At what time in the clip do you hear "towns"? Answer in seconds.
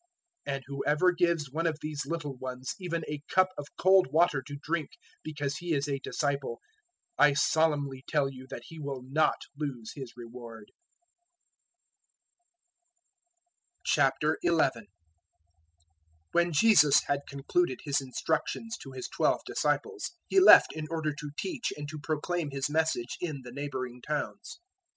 24.01-24.59